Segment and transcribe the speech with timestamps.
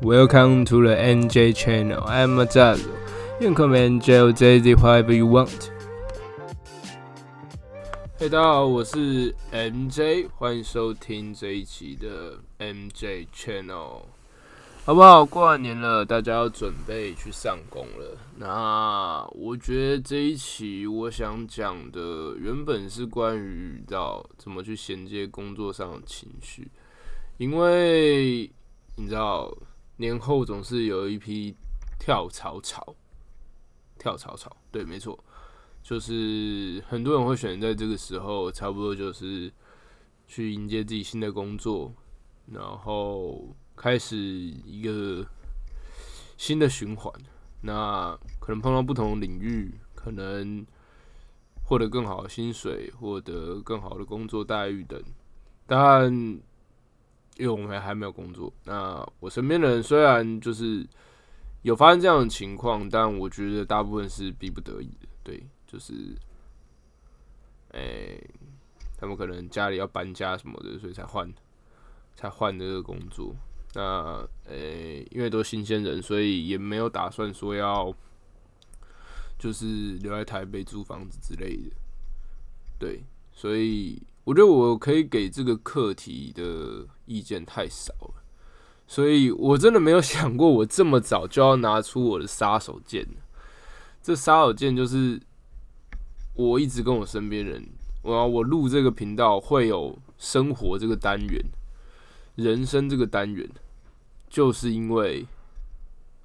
[0.00, 2.04] Welcome to the NJ channel.
[2.04, 2.78] I'm Mazal.
[3.40, 5.72] You can call me NJ or JZ, whatever you want.
[8.16, 14.02] 嘿，大家好，我是 MJ，欢迎收听这一期的 MJ Channel，
[14.84, 15.26] 好不好？
[15.26, 18.16] 过完年了，大家要准备去上工了。
[18.36, 26.70] 那我觉得这一期我想讲的，原本是关于到怎么去衔接工作上的情绪，
[27.38, 28.48] 因为
[28.94, 29.52] 你知道。
[30.00, 31.54] 年后总是有一批
[31.98, 32.94] 跳槽潮，
[33.98, 35.18] 跳槽潮，对，没错，
[35.82, 39.52] 就是很多人会选在这个时候，差不多就是
[40.28, 41.92] 去迎接自己新的工作，
[42.46, 45.26] 然后开始一个
[46.36, 47.12] 新的循环。
[47.60, 50.64] 那可能碰到不同领域，可能
[51.64, 55.02] 获得更好的薪水，获得更好的工作待遇等，
[55.66, 56.40] 但。
[57.38, 60.84] 因为我们还没有工作，那我身边的人虽然就是
[61.62, 65.06] 有发生这样的情况，但我觉得大部分是逼不得已的。
[65.22, 66.16] 对，就是，
[67.70, 68.20] 诶，
[68.96, 71.32] 他们可能家里要搬家什么的，所以才换，
[72.16, 73.32] 才换这个工作。
[73.74, 77.94] 那，诶，因为都新鲜人，所以也没有打算说要，
[79.38, 81.70] 就是留在台北租房子之类的。
[82.80, 84.02] 对，所以。
[84.28, 88.22] 我觉得我可以给这个课题的意见太少了，
[88.86, 93.06] 所以我真的没有想过我这么早就要拿出我的杀手锏。
[94.02, 95.18] 这杀手锏就是
[96.34, 97.70] 我一直跟我身边人，
[98.02, 101.42] 我我录这个频道会有生活这个单元、
[102.34, 103.48] 人生这个单元，
[104.28, 105.26] 就是因为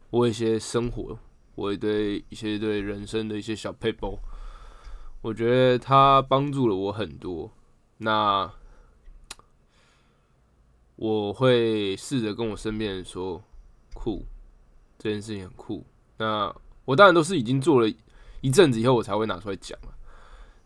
[0.10, 1.18] 我一些生活，
[1.56, 4.20] 我对一些对人生的一些小 paper，，
[5.22, 7.50] 我觉得它帮助了我很多。
[8.04, 8.52] 那
[10.98, 13.42] 我会试着跟我身边人说，
[13.94, 14.26] 酷，
[15.00, 15.86] 这件事情很酷。
[16.18, 17.92] 那我当然都是已经做了
[18.42, 19.88] 一阵子以后，我才会拿出来讲了。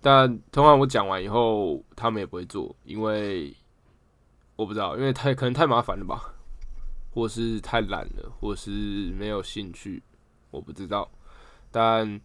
[0.01, 3.55] 但通常我讲完以后，他们也不会做，因为
[4.55, 6.33] 我不知道，因为太可能太麻烦了吧，
[7.13, 8.71] 或是太懒了，或是
[9.17, 10.01] 没有兴趣，
[10.49, 11.09] 我不知道。
[11.69, 12.19] 但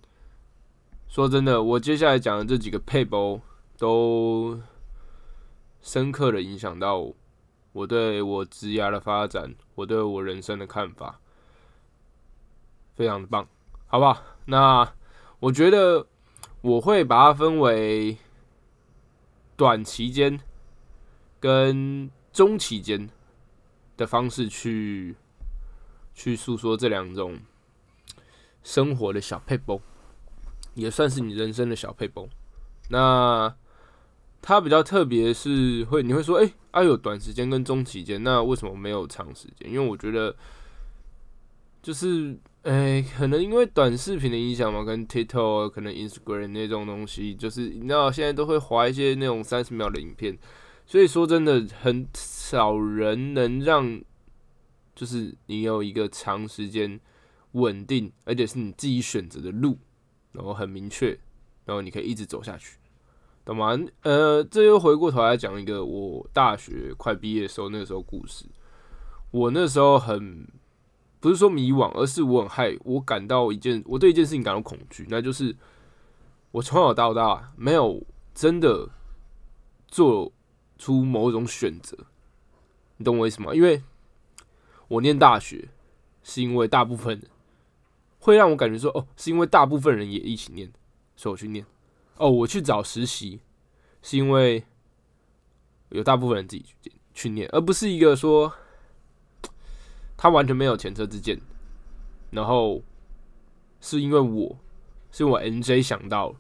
[1.06, 3.39] 说真的，我接下来讲的这几个配包
[3.77, 4.59] 都。
[5.82, 7.12] 深刻的影响到
[7.72, 11.20] 我对我职涯的发展，我对我人生的看法，
[12.94, 13.47] 非常的棒，
[13.87, 14.22] 好不好？
[14.47, 14.94] 那
[15.41, 16.06] 我觉得
[16.60, 18.16] 我会把它分为
[19.56, 20.38] 短期间
[21.41, 23.10] 跟中期间
[23.97, 25.16] 的方式去
[26.14, 27.41] 去诉说这两种
[28.62, 29.81] 生活的小配崩，
[30.75, 32.28] 也算是你人生的小配崩。
[32.88, 33.54] 那
[34.43, 39.71] 它比较特别，是会你会说，哎，啊有短时间跟中期间，那为什么没有长时间？
[39.71, 40.35] 因为我觉得，
[41.81, 50.37] 就是，哎，可能因为短视频的影响嘛，跟 TikTok、可能 Instagram 那种东西，就是你知道现在都会划一些那种三十秒的影片，
[50.87, 54.03] 所以说真的很少人能让，
[54.97, 56.99] 就是你有一个长时间
[57.53, 59.79] 稳定，而且是你自己选择的路，
[60.33, 61.17] 然后很明确，
[61.65, 62.79] 然后你可以一直走下去。
[63.45, 63.77] 懂吗？
[64.03, 68.45] 呃，这又回过头来讲一个我大学快毕业时候，那个时候故事。
[69.31, 70.47] 我那时候很
[71.19, 75.57] 不是说迷惘，而是我很害，我感到一件，我对一件事情感到恐惧，那就是
[76.51, 78.05] 我从小到大没有
[78.35, 78.89] 真的
[79.89, 80.33] 做
[80.79, 81.97] 出某种选择。
[82.99, 83.55] 你懂我意思吗？
[83.55, 83.83] 因为
[84.87, 85.69] 我念大学
[86.23, 87.29] 是因为大部分人
[88.21, 90.71] 会让我感觉说，哦，是因为大部分人也一起念，
[91.17, 91.67] 所以我去念。
[92.17, 93.41] 哦，我去找实习，
[94.03, 94.65] 是因为
[95.89, 98.53] 有大部分人自己去去念，而不是一个说
[100.17, 101.41] 他完全没有前车之鉴，
[102.31, 102.83] 然后
[103.81, 104.56] 是因为我
[105.11, 106.34] 是我 NJ 想到，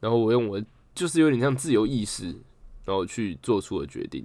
[0.00, 0.62] 然后我用我
[0.94, 2.26] 就是有点像自由意识，
[2.84, 4.24] 然后去做出了决定，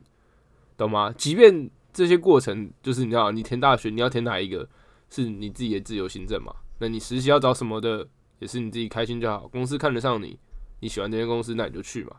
[0.78, 1.12] 懂吗？
[1.18, 4.70] 即便这些过程就是你知道，你填大学你要填哪一个，
[5.10, 6.56] 是你自己的自由行政嘛？
[6.80, 8.08] 那你实习要找什么的，
[8.40, 10.38] 也是你自己开心就好，公司看得上你。
[10.82, 12.18] 你喜欢这间公司，那你就去嘛。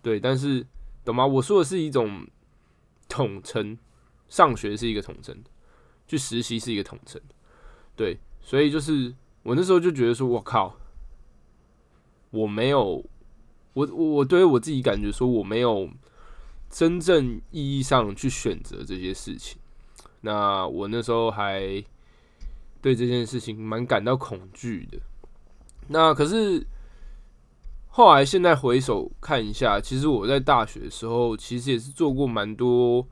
[0.00, 0.64] 对，但是
[1.04, 1.26] 懂吗？
[1.26, 2.24] 我说的是一种
[3.08, 3.76] 统称，
[4.28, 5.36] 上学是一个统称，
[6.06, 7.20] 去实习是一个统称。
[7.96, 9.12] 对，所以就是
[9.42, 10.76] 我那时候就觉得说，我靠，
[12.30, 13.04] 我没有，
[13.74, 15.90] 我我我对我自己感觉说，我没有
[16.70, 19.60] 真正意义上去选择这些事情。
[20.20, 21.60] 那我那时候还
[22.80, 24.98] 对这件事情蛮感到恐惧的。
[25.88, 26.64] 那可是。
[27.90, 33.04] 后来，现在回首看一下，其实我在大学的时候，其实也是做过蛮多、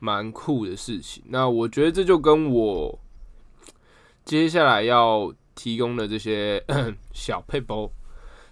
[0.00, 1.22] 蛮酷的事情。
[1.28, 2.98] 那我觉得这就跟我
[4.24, 6.64] 接下来要提供的这些
[7.14, 7.88] 小配包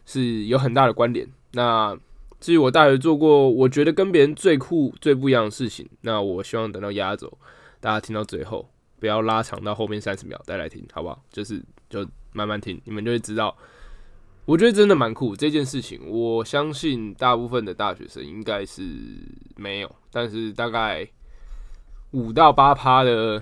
[0.07, 1.29] 是有很大的关联。
[1.53, 1.99] 那
[2.39, 7.37] 至于我大学做过，我觉得跟别人最酷、最不一样的事情，那我希望等到压轴，
[7.81, 8.69] 大家听到最后，
[9.01, 11.21] 不要拉长到后面三十秒再来听，好不好？
[11.33, 13.57] 就是就慢慢听，你们就会知道。
[14.45, 18.83] 我觉得真的蛮酷这件事情，我相信大部分的大学生应该是
[19.57, 21.09] 没有，但是大概
[22.11, 23.41] 五到八趴的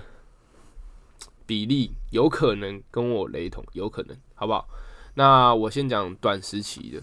[1.47, 4.69] 比例有可能跟我雷同，有可能，好不好？
[5.15, 7.01] 那我先讲短时期的。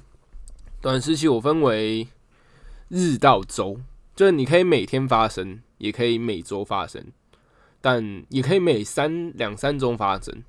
[0.80, 2.06] 短时期我分为
[2.88, 3.80] 日到周，
[4.14, 7.04] 就是你可以每天发生，也可以每周发生，
[7.80, 10.44] 但也可以每三两三周发生。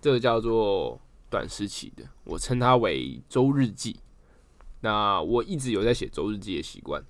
[0.00, 1.00] 这个叫做
[1.32, 3.98] 短时期的，我称它为周日记。
[4.82, 7.02] 那我一直有在写周日记的习惯，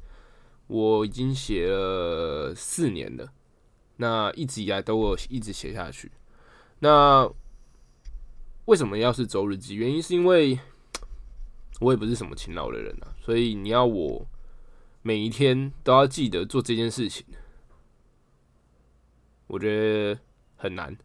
[0.69, 3.33] 我已经写了四年了。
[3.97, 6.13] 那一直以来都有一直写下去。
[6.79, 7.29] 那
[8.67, 9.75] 为什么要是周日记？
[9.75, 10.59] 原因是因为。
[11.81, 14.25] 我也不是什么勤劳的人啊，所以你要我
[15.01, 17.27] 每一天都要记得做这件事情，
[19.49, 20.21] 我觉得
[20.55, 20.97] 很难，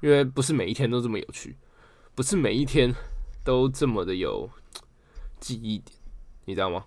[0.00, 1.58] 因为不是每一天都这么有趣，
[2.18, 2.92] 不是每一天
[3.44, 4.50] 都这么的有
[5.38, 5.96] 记忆点，
[6.46, 6.84] 你知道吗？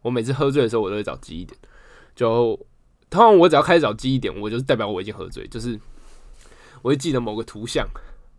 [0.00, 1.56] 我每次喝醉的时候，我都会找记忆点，
[2.16, 2.58] 就
[3.08, 5.78] 通常我只要开始找记忆点，我就是代表我已经喝醉，就是
[6.82, 7.86] 我会记得某个图像，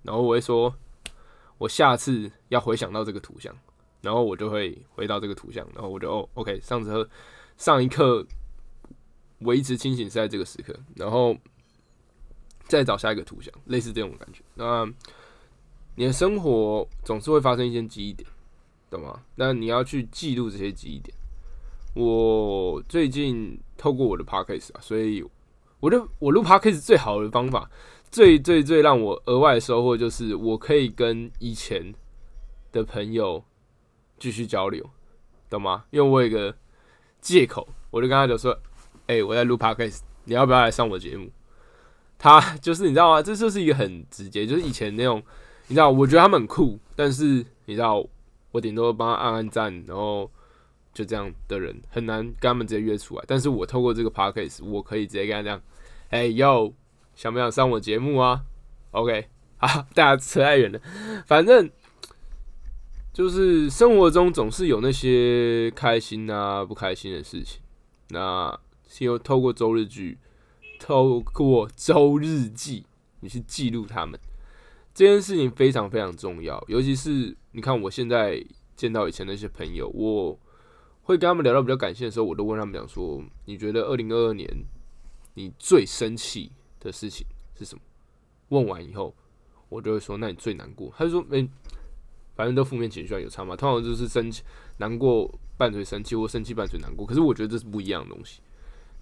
[0.02, 0.76] 然后我会说，
[1.60, 3.56] 我下次要回想到这个图像。
[4.02, 7.08] 然后我就会回到这个图像，然后我就哦，OK，上次喝
[7.56, 8.28] 上一刻
[9.40, 11.38] 维持清醒是在这个时刻，然后
[12.68, 14.42] 再找下一个图像，类似这种感觉。
[14.56, 14.86] 那
[15.96, 18.28] 你的生活总是会发生一些记忆点，
[18.90, 19.22] 懂吗？
[19.36, 21.16] 那你要去记录这些记忆点。
[21.94, 25.24] 我最近透过我的 Podcast 啊，所以
[25.80, 27.70] 我的我录 Podcast 最好的方法，
[28.12, 31.94] 最最最让我额外收获就是我可以跟以前
[32.72, 33.44] 的朋友。
[34.20, 34.90] 继续交流，
[35.50, 35.84] 懂吗？
[35.90, 36.56] 因为我有一个
[37.20, 38.58] 借口，我就跟他讲说
[39.08, 41.30] ：“哎，我在录 podcast，你要不要来上我节目？”
[42.18, 43.22] 他就是你知道吗？
[43.22, 45.22] 这就是一个很直接，就是以前那种
[45.68, 48.06] 你知道，我觉得他们很酷，但是你知道，
[48.52, 50.30] 我顶多帮他按按赞，然后
[50.94, 53.24] 就这样的人很难跟他们直接约出来。
[53.28, 55.62] 但是我透过这个 podcast，我可以直接跟他讲
[56.12, 56.74] ：“哎哟，
[57.16, 58.42] 想不想上我节目啊
[58.92, 59.28] ？”OK，
[59.58, 60.80] 好， 大家扯太远了，
[61.26, 61.70] 反正。
[63.14, 67.62] 就是生活中总是有那些开心啊、不开心的事情，
[68.10, 68.60] 那
[68.98, 70.18] 有透过周日剧、
[70.80, 72.88] 透过周日记，
[73.20, 74.20] 你去记录他们
[74.94, 76.64] 这件事情非常非常重要。
[76.68, 78.44] 尤其是你看，我现在
[78.76, 80.38] 见到以前那些朋友，我
[81.04, 84.48] 会跟他们聊到比较感性的时候，我都问他们讲说：“你觉得二零二二年
[85.34, 87.26] 你最生气的事情
[87.58, 87.82] 是什么？”
[88.50, 89.16] 问完以后，
[89.70, 91.50] 我就会说：“那你最难过？”他就说：“没。”
[92.36, 94.42] 反正都负面情绪有差嘛，通常就是生气、
[94.78, 97.06] 难过伴随生气，或生气伴随难过。
[97.06, 98.42] 可是我觉得这是不一样的东西，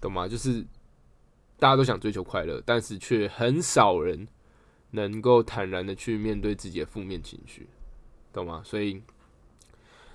[0.02, 0.28] 懂吗？
[0.28, 0.62] 就是
[1.58, 4.28] 大家都想追求快乐，但是却很少人
[4.92, 7.68] 能够坦然的去面对自己的负面情绪，
[8.32, 8.62] 懂吗？
[8.64, 9.02] 所以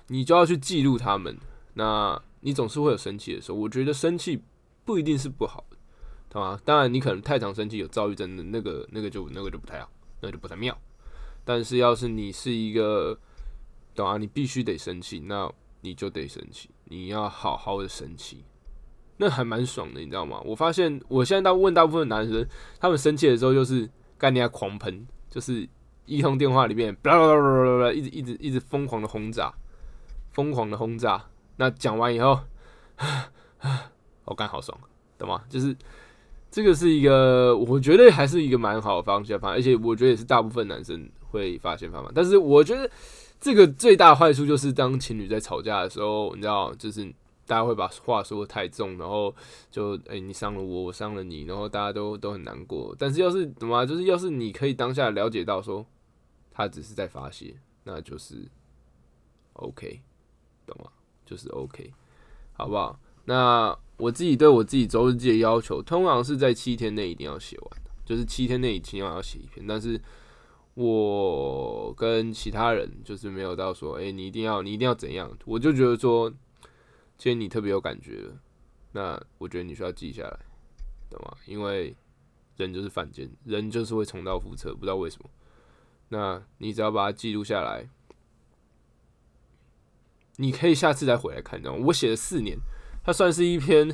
[0.08, 1.36] 你就要去记录他们。
[1.74, 4.42] 那你总是会有生气的时候，我觉得生气
[4.84, 5.76] 不一定是不好的，
[6.28, 6.60] 懂吗？
[6.64, 10.76] 当然，你可能太常生气有躁郁症的那个、那个就那个就不太好，那就不太妙。
[11.44, 13.18] 但是，要是你是一个
[13.94, 18.44] 懂啊，你必须得生气，那你就得生气，你要好好的生气，
[19.16, 20.40] 那还蛮爽的，你知道吗？
[20.44, 22.46] 我发现我现在大问大部分男生，
[22.80, 23.88] 他们生气的时候就是
[24.18, 25.66] 干你家狂喷，就是
[26.04, 26.94] 一通电话里面，
[27.94, 29.52] 一直一直一直疯狂的轰炸，
[30.32, 31.24] 疯狂的轰炸。
[31.56, 32.40] 那讲完以后，
[34.24, 34.78] 我干好爽，
[35.16, 35.42] 懂吗？
[35.48, 35.74] 就是
[36.50, 41.08] 这个是一个，我觉得还是一个蛮好的方向方，而且我觉得也是大部分男生。
[41.30, 42.90] 会发现方法，但是我觉得
[43.38, 47.06] 这个最大坏处就是，当情侣在吵架的时候，你知道，就是
[47.48, 49.34] 大家会把话说的太重，然后
[49.70, 52.94] 就哎，你伤了我，我伤了你，然后大家都都很难过。
[52.98, 55.84] 但是要是怎么啊，就是要是你可以当下了解到说
[56.52, 58.46] 他只是在发泄，那就是
[59.54, 60.00] OK，
[60.66, 60.90] 懂吗？
[61.24, 61.92] 就是 OK，
[62.52, 63.00] 好不好？
[63.24, 67.70] 那我自己对我自己周日记的要求，通常是在七天内一定要写完，
[68.04, 70.00] 就是七天内一定要写一篇，但是。
[70.80, 75.28] 我跟其他人就是没有到说，哎，你一定要，你一定要怎样？
[75.44, 76.32] 我就觉得说，
[77.18, 78.30] 今天你特别有感觉，
[78.92, 80.38] 那我觉得你需要记下来，
[81.10, 81.36] 懂吗？
[81.46, 81.94] 因为
[82.56, 85.28] 人就是犯贱，人就是会重蹈覆辙，不知道为什么。
[86.10, 87.88] 那你只要把它记录下来，
[90.36, 91.60] 你可以下次再回来看。
[91.60, 91.84] 知道吗？
[91.88, 92.56] 我写了四年，
[93.02, 93.92] 它算是一篇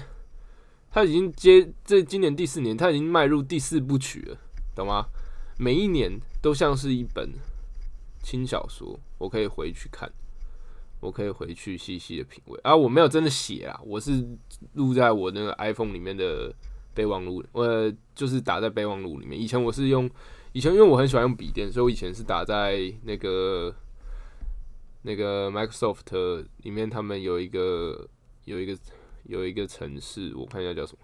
[0.91, 4.39] 它已经接这今年第四年，它已经迈入第四部曲了，
[4.77, 5.07] 懂吗？
[5.59, 7.33] 每一年都像是一本
[8.23, 10.13] 轻小说，我可以回去看，
[11.05, 12.59] 我可以回去细细的品味。
[12.63, 14.27] 啊，我没有真的写啊，我是
[14.73, 16.53] 录在我那个 iPhone 里面的
[16.95, 19.39] 备忘录，我就是打在备忘录里面。
[19.39, 20.11] 以前我是用，
[20.53, 23.75] 以前因为我很喜欢用笔电，所以我以前是打在那个
[25.03, 28.09] 那个 Microsoft 里面，他们有一个
[28.47, 28.77] 有一个
[29.25, 30.99] 有一个城市，我看一下叫什么，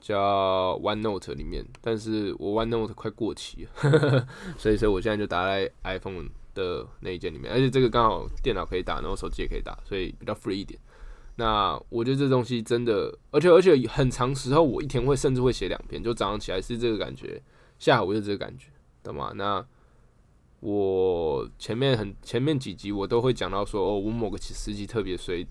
[0.00, 6.28] 叫 OneNote 里面，但是我 OneNote 快过期了， 所以所以我现在就打在 iPhone
[6.60, 10.78] 的那一件里面，而且这个刚好电脑可以打，然后手机也可以打，所以比较 free 一点。
[11.36, 17.42] 那我觉得这东西真的，而且而且很长时候，我一天会甚至会写两篇，就早上起来是这个感觉，
[17.78, 18.66] 下午是这个感觉，
[19.02, 19.32] 懂吗？
[19.34, 19.64] 那
[20.60, 25.46] 我前面很前面几集我都会讲到说，哦，我某个时期特别衰，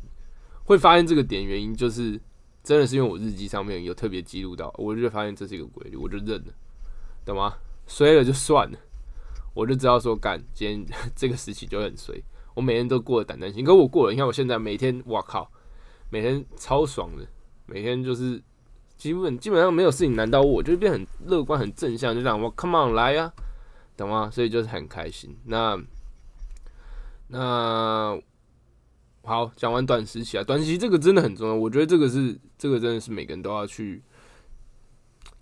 [0.66, 2.22] 会发现这个点原因就是
[2.64, 6.54] 真的是因为我日记上面有特别记录到，我就发现这是一个规律，我就认了，
[7.26, 7.56] 懂吗？
[7.88, 8.78] 衰了就算了，
[9.60, 12.16] 我就知道说干，今天 这个时期就很衰，
[12.56, 15.52] 我每天都过得胆战心，可我过了，你看我现在每天，我靠，
[16.10, 17.28] 每天超爽的，
[17.66, 18.42] 每天就是
[18.98, 23.32] 基本基本上没有事情难到我，就是变很乐观很正向，就这样，我 come on 来呀。
[23.98, 24.30] 懂吗？
[24.32, 25.36] 所以就是很开心。
[25.44, 25.78] 那
[27.28, 28.18] 那
[29.24, 31.54] 好，讲完短时期啊，短时期这个真的很重要。
[31.54, 34.02] 我觉得这个是这个真的是每个人都要去，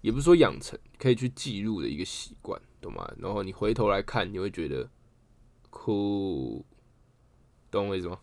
[0.07, 3.05] 也不是说养成，可以去记录的一个习惯，懂吗？
[3.17, 4.89] 然后你回头来看，你会觉得
[5.69, 6.65] 酷，
[7.69, 8.17] 懂我意思吗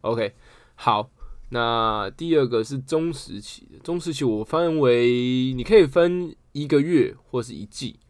[0.00, 0.34] ？OK，
[0.74, 1.10] 好。
[1.50, 8.00] 那第二个是中时期的，中时期我分为，你可以分一个月或是一季。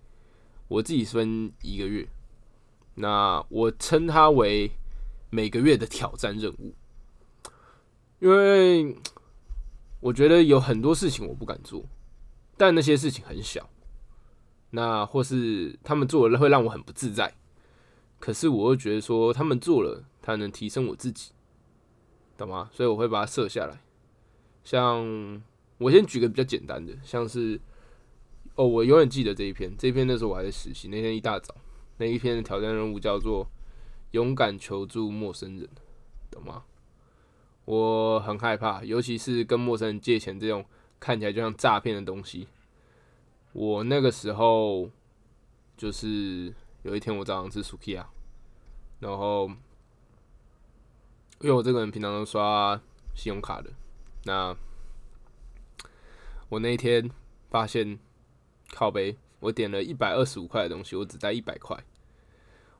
[0.68, 2.08] 我自己分一个月，
[2.94, 4.70] 那我称它为
[5.28, 6.72] 每个月的挑战任务，
[8.20, 8.96] 因为
[9.98, 11.84] 我觉得有很多事情我不敢做，
[12.58, 13.70] 但那些事情很小，
[14.70, 17.34] 那或是他们做了会让我很不自在，
[18.18, 21.30] 可是我又觉得说他们做了，他能提升我自己，
[22.36, 22.68] 懂吗？
[22.72, 23.80] 所以我会把它设下来。
[24.64, 25.42] 像
[25.78, 27.58] 我先举个比较简单的，像是。
[28.56, 29.72] 哦，我永远记得这一篇。
[29.78, 31.54] 这一篇那时候我还在实习，那天一大早，
[31.98, 33.48] 那一篇的挑战任务叫做
[34.10, 35.68] “勇敢求助陌生人”，
[36.28, 36.64] 懂吗？
[37.66, 40.64] 我很害怕，尤其是跟陌生人借钱这种
[40.98, 42.48] 看起来就像诈骗的东西。
[43.52, 44.90] 我那个时候
[45.76, 48.06] 就是有一天我早上吃 Sukiya，
[49.00, 49.48] 然后
[51.40, 52.80] 因为我这个人平常都刷
[53.14, 53.70] 信用卡的，
[54.24, 54.56] 那
[56.48, 57.10] 我那一天
[57.50, 57.98] 发现。
[58.70, 61.82] 靠背，我点了一百二十五块的东西，我只带一百块，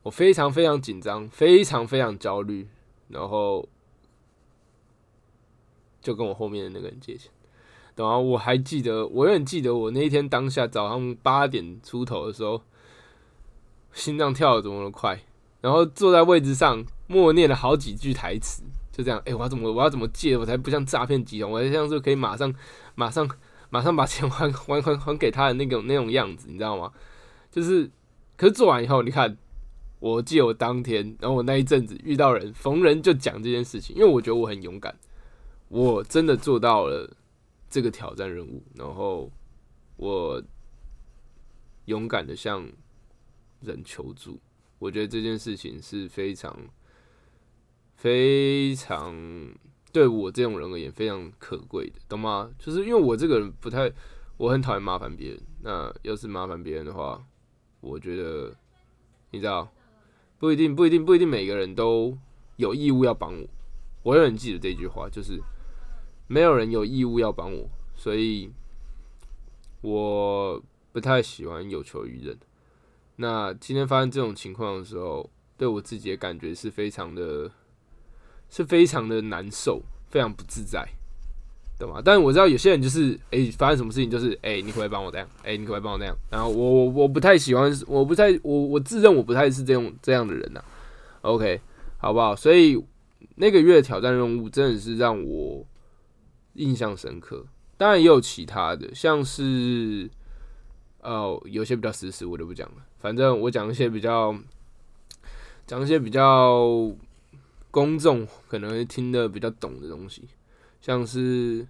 [0.03, 2.69] 我非常非常紧张，非常非常焦虑，
[3.07, 3.67] 然后
[5.99, 7.31] 就跟我后面的那个人借钱。
[7.99, 12.61] 等啊，我还记得，我永远记得我那一天当下早上八点出头的时候，
[13.91, 15.21] 心脏跳的怎么那么快，
[15.59, 22.53] 然后坐在位置上默念了好几句台词，就这样，哎，我要怎么我要怎么借，我才不像诈骗集团，我才像是可以马上
[22.95, 23.29] 马上。
[23.71, 26.91] 马上把钱 还还还还给他的那种那种样子，你知道吗？
[27.51, 27.87] 就是，
[28.35, 29.37] 可是做完以后，你看，
[29.99, 34.97] 我记得我当天，然后我那一阵子遇到人，逢人就讲这件事情，因为我觉得我很勇敢，
[35.67, 37.07] 我真的做到了
[37.69, 39.31] 这个挑战任务，然后
[39.97, 40.41] 我
[41.85, 42.69] 勇敢的向
[43.61, 44.39] 人求助，
[44.79, 46.57] 我觉得这件事情是非常
[47.95, 49.15] 非常。
[49.91, 52.51] 对我这种人而言非常可贵的，懂吗？
[52.59, 53.91] 就是因为我这个人不太，
[54.37, 55.41] 我很讨厌麻烦别人。
[55.63, 57.25] 那要是麻烦别人的话，
[57.81, 58.55] 我觉得
[59.31, 59.67] 你知道，
[60.37, 62.15] 不一定，不一定，不一定每个人都
[62.57, 63.47] 有义务要帮我。
[64.03, 65.41] 我永远记得这句话，就是
[66.29, 68.49] 没有人有义务要帮我，所以
[69.81, 72.37] 我不太喜欢有求于人。
[73.17, 77.51] 那今天发生这种情况的时候，对我自己的感觉是非常的。
[78.51, 80.83] 是非常的难受，非常不自在，
[81.77, 82.01] 懂吗？
[82.03, 85.29] 但是我知道有些人就是，哎，发生什么事情就是，哎，你可以帮我这样？
[85.43, 86.17] 哎，你可不可以帮我那样？
[86.31, 90.63] 然后我我我不太喜欢，我不太我我自认我不太是这种这样的人呐。
[91.21, 91.61] OK，
[91.99, 92.35] 好不好？
[92.35, 92.83] 所以
[93.35, 95.63] 那个月挑战任务真的是让我
[96.53, 97.45] 印象深刻。
[97.77, 100.09] 当然也有其他的，像是
[101.01, 102.85] 哦，有些比较实时，我就不讲了。
[102.97, 104.35] 反正我讲一些比较，
[105.65, 106.91] 讲一些比较。
[107.71, 110.27] 公众可能会听得比较懂的东西，
[110.81, 111.67] 像是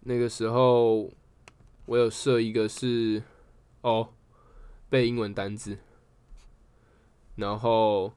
[0.00, 1.10] 那个时候
[1.86, 3.22] 我有设一个是
[3.80, 4.10] 哦
[4.90, 5.78] 背英文单字，
[7.36, 8.12] 然后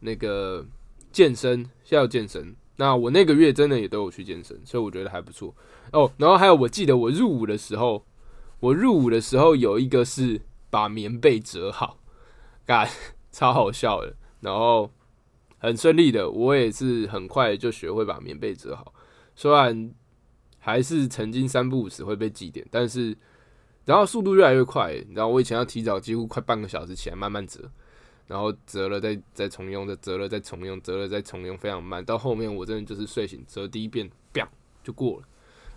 [0.00, 0.66] 那个
[1.12, 5.54] 健身，需要健身，那我那个月真的也都有去健身，所以我觉得还不错
[5.92, 6.10] 哦。
[6.16, 8.04] 然后还有，我记得我入伍的时候，
[8.60, 10.40] 我入伍的时候有一个是
[10.70, 11.98] 把棉被折好，
[12.66, 12.88] 干
[13.30, 14.16] 超好笑的。
[14.40, 14.90] 然后
[15.58, 18.92] 很顺利的，我也是很快就学会把棉被折好。
[19.36, 19.92] 虽然
[20.58, 23.16] 还是曾经三不五时会被记点，但是
[23.84, 24.94] 然后速度越来越快。
[25.14, 27.70] 然后我以前要提早几乎快半个小时起来慢慢折。
[28.26, 32.04] 然后折了再再重用，再折了再重用，折了再重用，非常慢。
[32.04, 34.46] 到后面我真的就是睡醒折第一遍砰
[34.82, 35.28] 就过了。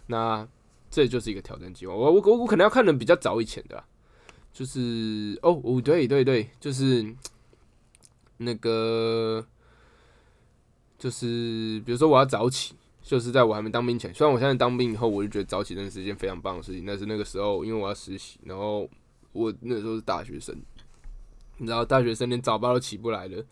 [0.07, 0.47] 那
[0.89, 1.93] 这就是一个挑战计划。
[1.93, 3.83] 我我我我可能要看的比较早以前的，
[4.53, 7.05] 就是哦哦对对对，就是
[8.37, 9.45] 那个
[10.97, 14.13] 就是比如说我要早起，就是在我还没当兵前。
[14.13, 18.89] 虽然我现在当兵以后，我就觉得早起真的是件非常棒的事情，但是那个时候因为我要实习，然后
[19.33, 20.55] 我那时候是大学生。
[21.57, 23.43] 你知道大学生连早八都起不来了，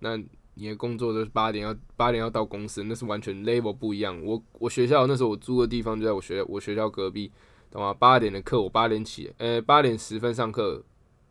[0.00, 0.16] 那
[0.54, 4.18] 你的工作都是八点要八点要到公司，那是完全 level 不一样。
[4.24, 7.30] 我我学校那时候我住的地方就在我学我学校隔壁，
[7.70, 7.92] 懂吗？
[7.92, 10.82] 八点的课我八点起，呃八点十分上课，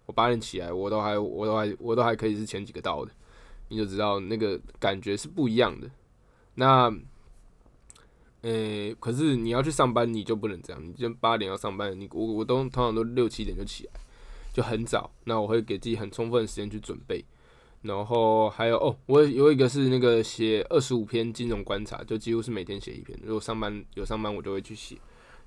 [0.06, 3.12] 我八点起来，我都还我都还我都还可以是前几个到的，
[3.70, 5.90] 你就知道那个感觉是不一样的。
[6.56, 6.92] 那，
[8.42, 13.92] 呃，可是你要去上班，你就不能这样，你就八点要上班，你我我都通常都六七点就起来。
[14.56, 17.22] 就很早，那我会给自己很充分的时间去准备，
[17.82, 23.20] 然后还有哦，我有一个是那个写二十五篇金融观察，就几乎是每天写一篇。
[23.22, 24.96] 如果上班有上班，我就会去写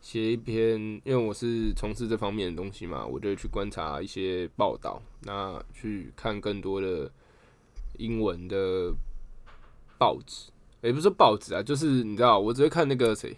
[0.03, 7.11] 写一篇，因为我是从事这方面的东西嘛，我就会去观察一些报道，那去看更多的
[7.97, 8.93] 英文的
[9.97, 10.50] 报纸，
[10.83, 13.35] 也不是报纸啊，就是你知道，我只会看那个谁，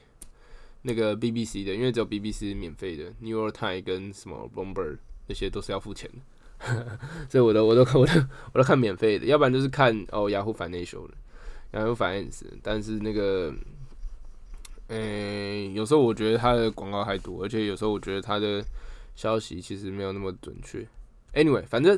[0.83, 4.99] 那个 BBC 的，因为只有 BBC 免费的，New York Times 跟什么 Bloomberg。
[5.31, 6.11] 这些都是要付钱
[6.59, 6.99] 的，
[7.31, 8.13] 所以我都我都看我都
[8.53, 11.15] 我都看免费的，要不然就是看哦雅虎 Financial 的
[11.71, 13.55] 雅虎反 ins 但是那个，
[14.89, 18.61] 诶，有时候我觉得它的广告还多，而且有时候我觉得它的
[19.15, 20.85] 消息其实没有那么准确。
[21.33, 21.97] Anyway，反正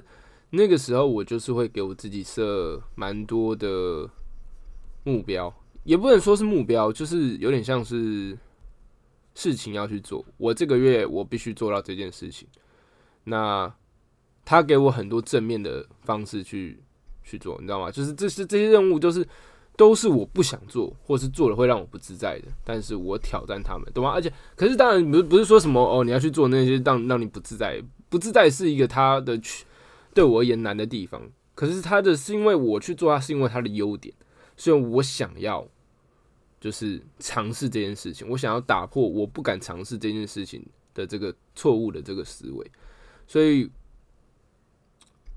[0.50, 4.06] 那个时候我就是会给我自己设蛮多的
[5.04, 5.50] 目标，
[5.84, 8.36] 也不能说是目标，就是有点像是
[9.34, 10.22] 事情要去做。
[10.36, 12.46] 我这个月我必须做到这件事情。
[13.24, 13.72] 那
[14.44, 16.82] 他给我很多正面的方式去
[17.22, 17.90] 去做，你知道吗？
[17.90, 19.26] 就是这是这些任务都是
[19.76, 24.10] 都是我不想做，或是做了会让我不自在的，但是我挑战他们，懂吗？
[24.10, 29.40] 而且可是当然不不是说什么哦，你要去做那些让让你不自在，不自在是一个他的
[30.12, 31.22] 对我而言难的地方。
[31.54, 34.12] 可是他的是因为我去做，他是因为他的优点，
[34.56, 35.66] 所以我想要
[36.60, 42.70] 就是尝试这件事情，我想要打破我不敢尝试这件事情的这个错误的这个思维。
[43.32, 43.66] 所以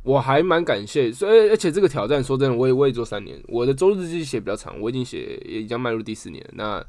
[0.03, 6.45] 我还蛮感谢，所以而且这个挑战说真的，我也我也做三年，我的周日记写比较长，我已经写也已经迈入第四年。
[6.55, 6.85] 那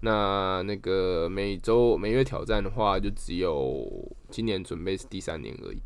[0.00, 3.88] 那那个每周每月挑战的话，就只有
[4.30, 5.80] 今年准备是第三年而已。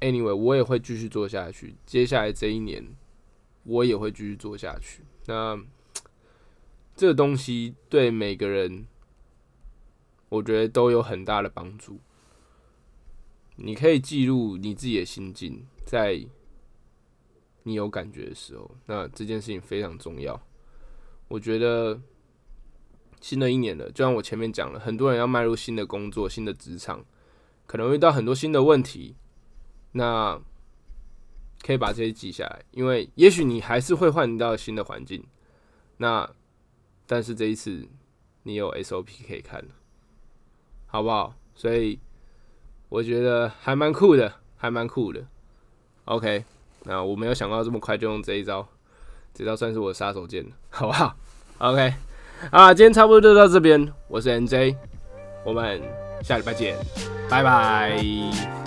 [0.00, 2.86] Anyway，我也会继续做下去，接下来这一年
[3.64, 5.02] 我也会继续做下去。
[5.24, 5.58] 那
[6.94, 8.84] 这个东西对每个人，
[10.28, 11.98] 我觉得都有很大的帮助。
[13.56, 16.26] 你可以记录你自己的心境，在
[17.64, 20.40] 你有感觉的时候，那这件事情非常重要。
[21.28, 22.00] 我觉得
[23.20, 27.04] 新的一年了，就像我前面讲了，很多人要迈入新的工作、新的职场，
[27.66, 29.14] 可能遇到很多新的问题，
[29.92, 30.40] 那
[31.60, 35.22] 可以把这些记下来，因为也许你还是会换到新的环境。
[35.98, 36.34] 那
[37.06, 37.86] 但是这一次
[38.44, 39.62] 你有 SOP 可以看
[40.86, 41.36] 好不好？
[41.54, 42.00] 所以。
[42.90, 45.22] 我觉得还蛮酷的，还蛮酷的。
[46.04, 46.44] OK，
[46.82, 48.66] 那我没有想到这么快就用这一招，
[49.32, 51.14] 这招算是我的杀手锏了， 好不好
[51.58, 51.94] ？OK，
[52.50, 53.90] 啊，今天差不多就到这边。
[54.08, 54.76] 我是 NJ，
[55.44, 55.80] 我们
[56.22, 56.76] 下礼拜见，
[57.30, 58.59] 拜拜。